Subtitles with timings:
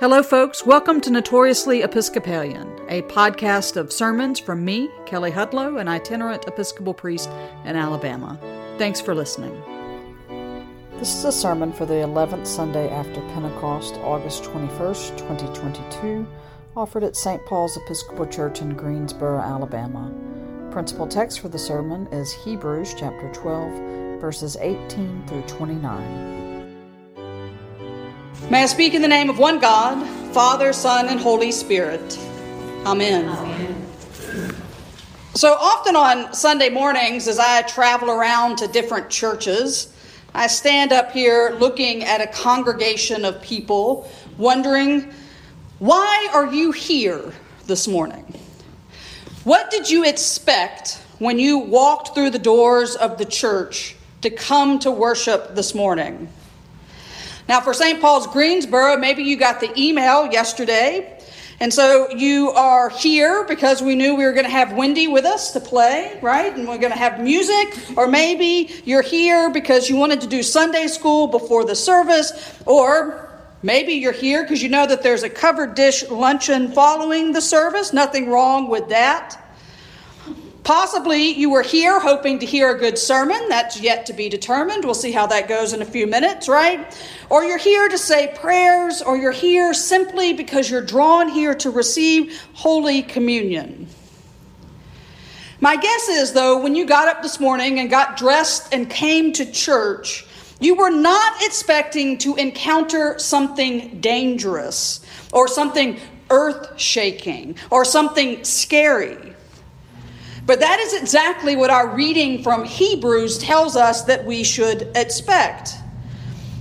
[0.00, 0.64] Hello, folks.
[0.64, 6.94] Welcome to Notoriously Episcopalian, a podcast of sermons from me, Kelley Hudlow, an itinerant Episcopal
[6.94, 7.28] priest
[7.66, 8.38] in Alabama.
[8.78, 9.52] Thanks for listening.
[10.96, 16.26] This is a sermon for the 11th Sunday after Pentecost, August 21st, 2022,
[16.74, 17.44] offered at St.
[17.44, 20.10] Paul's Episcopal Church in Greensboro, Alabama.
[20.70, 26.49] Principal text for the sermon is Hebrews chapter 12, verses 18 through 29.
[28.48, 32.18] May I speak in the name of one God, Father, Son, and Holy Spirit.
[32.84, 33.28] Amen.
[33.28, 33.86] Amen.
[35.34, 39.94] So often on Sunday mornings, as I travel around to different churches,
[40.34, 45.12] I stand up here looking at a congregation of people, wondering,
[45.78, 47.32] why are you here
[47.66, 48.24] this morning?
[49.44, 54.78] What did you expect when you walked through the doors of the church to come
[54.80, 56.28] to worship this morning?
[57.50, 58.00] Now, for St.
[58.00, 61.18] Paul's Greensboro, maybe you got the email yesterday.
[61.58, 65.24] And so you are here because we knew we were going to have Wendy with
[65.24, 66.56] us to play, right?
[66.56, 67.76] And we're going to have music.
[67.96, 72.56] Or maybe you're here because you wanted to do Sunday school before the service.
[72.66, 73.28] Or
[73.64, 77.92] maybe you're here because you know that there's a covered dish luncheon following the service.
[77.92, 79.44] Nothing wrong with that.
[80.70, 83.48] Possibly you were here hoping to hear a good sermon.
[83.48, 84.84] That's yet to be determined.
[84.84, 86.96] We'll see how that goes in a few minutes, right?
[87.28, 91.70] Or you're here to say prayers, or you're here simply because you're drawn here to
[91.70, 93.88] receive Holy Communion.
[95.60, 99.32] My guess is, though, when you got up this morning and got dressed and came
[99.32, 100.24] to church,
[100.60, 105.98] you were not expecting to encounter something dangerous or something
[106.30, 109.29] earth shaking or something scary.
[110.50, 115.74] But that is exactly what our reading from Hebrews tells us that we should expect.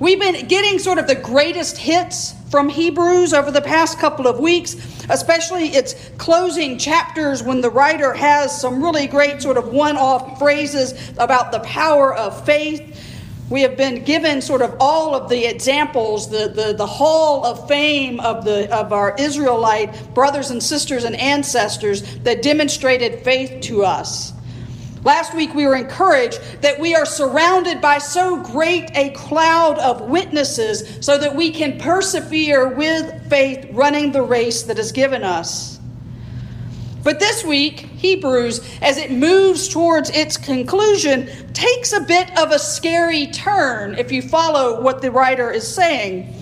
[0.00, 4.40] We've been getting sort of the greatest hits from Hebrews over the past couple of
[4.40, 4.74] weeks,
[5.10, 10.38] especially its closing chapters when the writer has some really great sort of one off
[10.38, 12.93] phrases about the power of faith
[13.50, 17.68] we have been given sort of all of the examples, the, the, the hall of
[17.68, 23.84] fame of, the, of our Israelite brothers and sisters and ancestors that demonstrated faith to
[23.84, 24.32] us.
[25.04, 30.00] Last week, we were encouraged that we are surrounded by so great a cloud of
[30.08, 35.73] witnesses so that we can persevere with faith running the race that is given us.
[37.04, 42.58] But this week, Hebrews, as it moves towards its conclusion, takes a bit of a
[42.58, 46.34] scary turn if you follow what the writer is saying.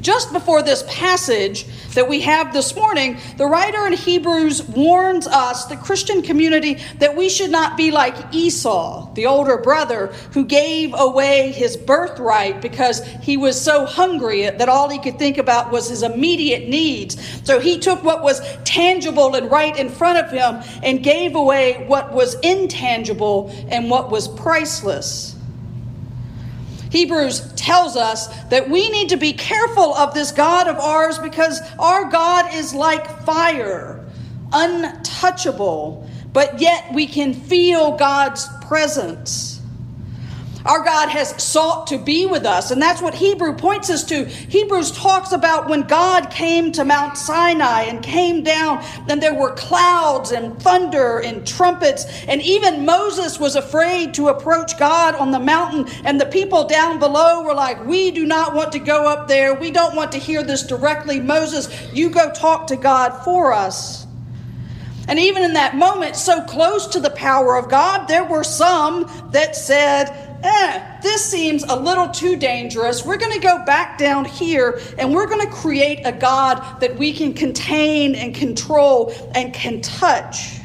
[0.00, 5.64] Just before this passage, that we have this morning, the writer in Hebrews warns us,
[5.66, 10.94] the Christian community, that we should not be like Esau, the older brother, who gave
[10.96, 15.88] away his birthright because he was so hungry that all he could think about was
[15.88, 17.16] his immediate needs.
[17.44, 21.84] So he took what was tangible and right in front of him and gave away
[21.86, 25.37] what was intangible and what was priceless.
[26.90, 31.60] Hebrews tells us that we need to be careful of this God of ours because
[31.78, 34.04] our God is like fire,
[34.52, 39.47] untouchable, but yet we can feel God's presence.
[40.64, 44.24] Our God has sought to be with us, and that's what Hebrew points us to.
[44.24, 49.52] Hebrews talks about when God came to Mount Sinai and came down, and there were
[49.52, 55.38] clouds and thunder and trumpets, and even Moses was afraid to approach God on the
[55.38, 59.28] mountain, and the people down below were like, We do not want to go up
[59.28, 59.54] there.
[59.54, 61.20] We don't want to hear this directly.
[61.20, 64.06] Moses, you go talk to God for us.
[65.08, 69.10] And even in that moment, so close to the power of God, there were some
[69.30, 73.04] that said, eh, this seems a little too dangerous.
[73.04, 76.96] We're going to go back down here and we're going to create a God that
[76.96, 80.57] we can contain and control and can touch.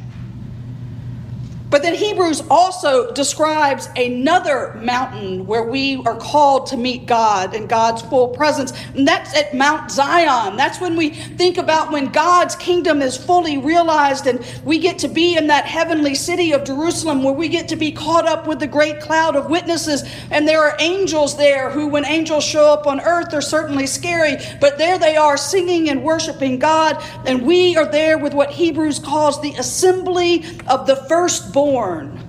[1.73, 7.67] But then Hebrews also describes another mountain where we are called to meet God and
[7.67, 8.73] God's full presence.
[8.93, 10.55] And that's at Mount Zion.
[10.55, 15.07] That's when we think about when God's kingdom is fully realized and we get to
[15.07, 18.59] be in that heavenly city of Jerusalem where we get to be caught up with
[18.59, 20.03] the great cloud of witnesses.
[20.29, 24.35] And there are angels there who, when angels show up on earth, are certainly scary.
[24.61, 27.03] But there they are singing and worshiping God.
[27.25, 32.19] And we are there with what Hebrews calls the assembly of the firstborn born.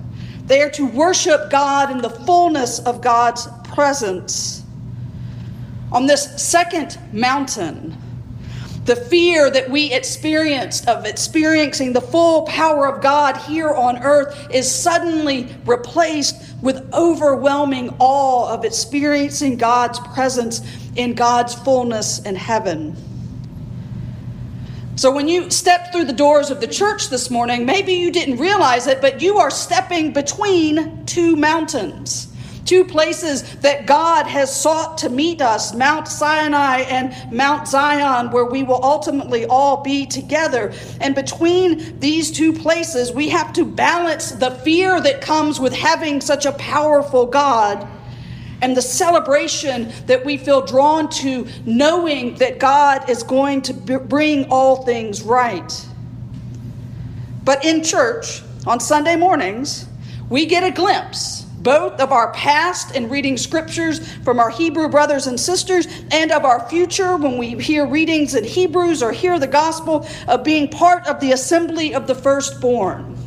[0.45, 4.63] They are to worship God in the fullness of God's presence.
[5.91, 7.97] On this second mountain,
[8.85, 14.47] the fear that we experienced of experiencing the full power of God here on earth
[14.51, 20.61] is suddenly replaced with overwhelming awe of experiencing God's presence
[20.95, 22.95] in God's fullness in heaven.
[24.97, 28.37] So, when you stepped through the doors of the church this morning, maybe you didn't
[28.37, 32.29] realize it, but you are stepping between two mountains.
[32.63, 38.45] Two places that God has sought to meet us Mount Sinai and Mount Zion, where
[38.45, 40.73] we will ultimately all be together.
[41.01, 46.21] And between these two places, we have to balance the fear that comes with having
[46.21, 47.85] such a powerful God
[48.61, 54.45] and the celebration that we feel drawn to, knowing that God is going to bring
[54.49, 55.87] all things right.
[57.43, 59.87] But in church, on Sunday mornings,
[60.29, 65.25] we get a glimpse both of our past in reading scriptures from our Hebrew brothers
[65.25, 69.47] and sisters and of our future when we hear readings in Hebrews or hear the
[69.47, 73.17] gospel of being part of the assembly of the firstborn.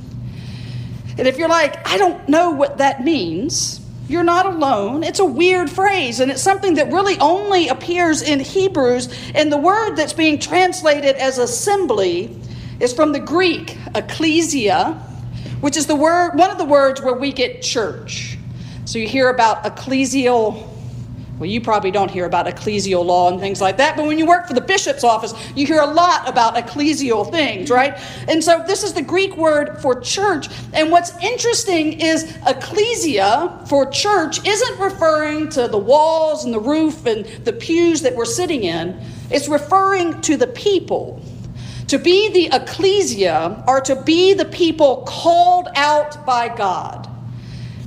[1.19, 5.03] And if you're like, I don't know what that means, you're not alone.
[5.05, 9.09] It's a weird phrase, and it's something that really only appears in Hebrews.
[9.35, 12.35] And the word that's being translated as assembly
[12.81, 14.95] is from the Greek, ecclesia,
[15.61, 18.39] which is the word, one of the words where we get church.
[18.87, 20.67] So you hear about ecclesial,
[21.39, 24.27] well, you probably don't hear about ecclesial law and things like that, but when you
[24.27, 27.97] work for the bishop's office, you hear a lot about ecclesial things, right?
[28.29, 30.49] And so this is the Greek word for church.
[30.73, 37.07] And what's interesting is ecclesia for church isn't referring to the walls and the roof
[37.07, 39.01] and the pews that we're sitting in,
[39.31, 41.23] it's referring to the people.
[41.89, 47.08] To be the ecclesia are to be the people called out by God.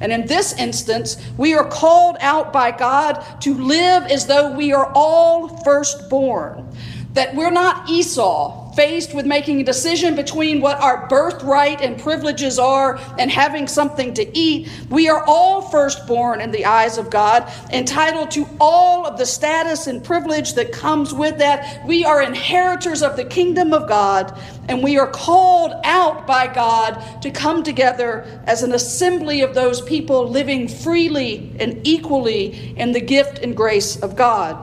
[0.02, 4.74] And in this instance, we are called out by God to live as though we
[4.74, 6.68] are all firstborn.
[7.14, 12.58] That we're not Esau, faced with making a decision between what our birthright and privileges
[12.58, 17.52] are and having something to eat, we are all firstborn in the eyes of God,
[17.72, 21.86] entitled to all of the status and privilege that comes with that.
[21.86, 24.38] We are inheritors of the kingdom of God,
[24.68, 29.82] and we are called out by God to come together as an assembly of those
[29.82, 34.58] people living freely and equally in the gift and grace of God.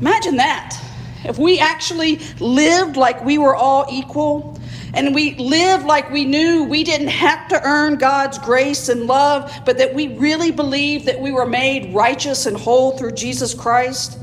[0.00, 0.85] Imagine that.
[1.28, 4.58] If we actually lived like we were all equal,
[4.94, 9.52] and we lived like we knew we didn't have to earn God's grace and love,
[9.66, 14.18] but that we really believed that we were made righteous and whole through Jesus Christ,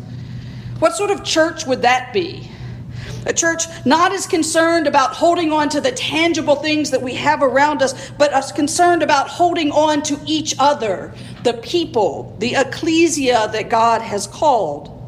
[0.79, 2.49] what sort of church would that be?
[3.25, 7.41] A church not as concerned about holding on to the tangible things that we have
[7.43, 11.13] around us, but us concerned about holding on to each other,
[11.43, 15.02] the people, the ecclesia that God has called.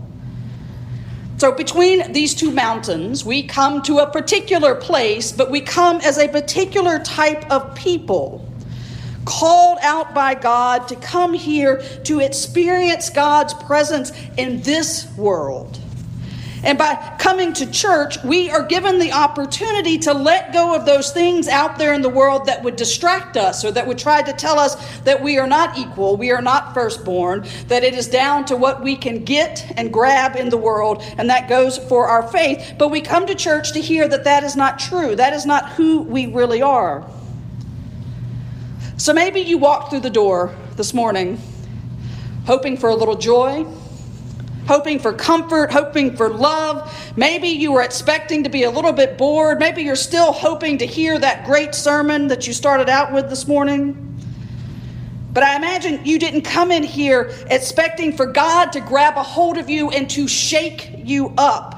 [1.37, 6.17] So, between these two mountains, we come to a particular place, but we come as
[6.17, 8.49] a particular type of people,
[9.25, 15.77] called out by God to come here to experience God's presence in this world.
[16.65, 21.11] And by coming to church, we are given the opportunity to let go of those
[21.11, 24.33] things out there in the world that would distract us or that would try to
[24.33, 28.45] tell us that we are not equal, we are not firstborn, that it is down
[28.45, 32.27] to what we can get and grab in the world, and that goes for our
[32.27, 32.73] faith.
[32.79, 35.15] But we come to church to hear that that is not true.
[35.15, 37.07] That is not who we really are.
[38.97, 41.39] So maybe you walked through the door this morning
[42.47, 43.65] hoping for a little joy
[44.67, 46.91] hoping for comfort, hoping for love.
[47.15, 49.59] Maybe you were expecting to be a little bit bored.
[49.59, 53.47] Maybe you're still hoping to hear that great sermon that you started out with this
[53.47, 54.01] morning.
[55.33, 59.57] But I imagine you didn't come in here expecting for God to grab a hold
[59.57, 61.74] of you and to shake you up.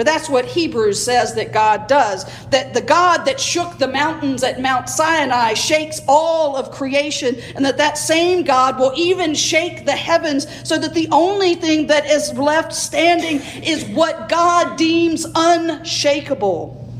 [0.00, 2.24] For that's what Hebrews says that God does.
[2.46, 7.62] That the God that shook the mountains at Mount Sinai shakes all of creation, and
[7.66, 12.06] that that same God will even shake the heavens so that the only thing that
[12.06, 16.90] is left standing is what God deems unshakable.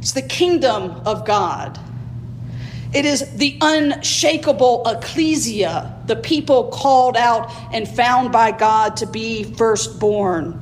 [0.00, 1.80] It's the kingdom of God.
[2.92, 9.44] It is the unshakable ecclesia, the people called out and found by God to be
[9.44, 10.61] firstborn.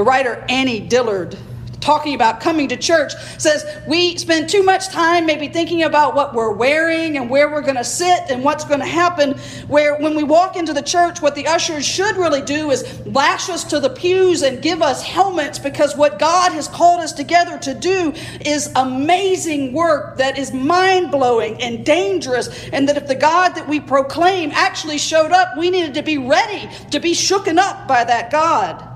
[0.00, 1.36] The writer Annie Dillard,
[1.82, 6.32] talking about coming to church, says we spend too much time maybe thinking about what
[6.32, 9.32] we're wearing and where we're going to sit and what's going to happen.
[9.68, 13.50] Where when we walk into the church, what the ushers should really do is lash
[13.50, 17.58] us to the pews and give us helmets because what God has called us together
[17.58, 22.70] to do is amazing work that is mind blowing and dangerous.
[22.70, 26.16] And that if the God that we proclaim actually showed up, we needed to be
[26.16, 28.89] ready to be shooken up by that God.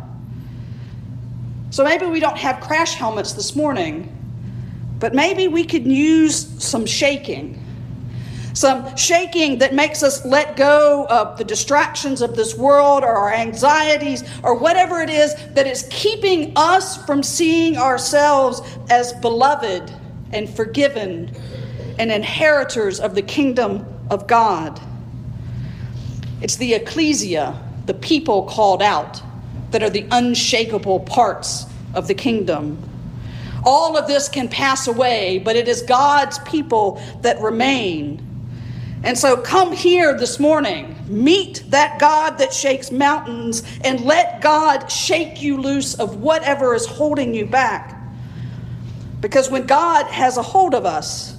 [1.75, 4.09] So maybe we don't have crash helmets this morning,
[5.01, 7.61] but maybe we could use some shaking.
[8.53, 13.33] some shaking that makes us let go of the distractions of this world or our
[13.33, 19.93] anxieties or whatever it is that is keeping us from seeing ourselves as beloved
[20.33, 21.29] and forgiven
[21.99, 24.81] and inheritors of the kingdom of God.
[26.41, 29.21] It's the ecclesia, the people called out,
[29.75, 32.79] that are the unshakable parts of the kingdom.
[33.65, 38.25] All of this can pass away, but it is God's people that remain.
[39.03, 44.93] And so come here this morning, meet that God that shakes mountains, and let God
[44.93, 48.01] shake you loose of whatever is holding you back.
[49.21, 51.37] Because when God has a hold of us,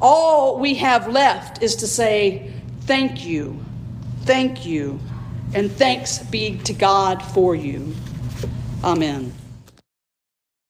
[0.00, 3.58] all we have left is to say, Thank you,
[4.20, 5.00] thank you,
[5.54, 7.94] and thanks be to God for you.
[8.84, 9.32] Amen.